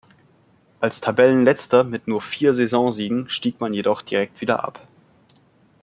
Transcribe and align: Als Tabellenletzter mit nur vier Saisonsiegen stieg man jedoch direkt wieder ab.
Als 0.79 0.99
Tabellenletzter 0.99 1.83
mit 1.83 2.07
nur 2.07 2.23
vier 2.23 2.55
Saisonsiegen 2.55 3.29
stieg 3.29 3.59
man 3.59 3.71
jedoch 3.71 4.01
direkt 4.01 4.41
wieder 4.41 4.63
ab. 4.63 4.87